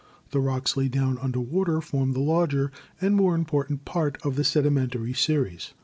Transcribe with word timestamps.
The 0.31 0.39
rocks 0.39 0.75
laid 0.75 0.89
down 0.93 1.19
un 1.19 1.31
der 1.31 1.39
water 1.41 1.79
form 1.79 2.13
the 2.13 2.19
larger 2.21 2.71
and 2.99 3.13
more 3.15 3.35
important 3.35 3.85
part 3.85 4.17
of 4.25 4.35
the 4.35 4.43
sedimentary 4.43 5.13
series. 5.13 5.75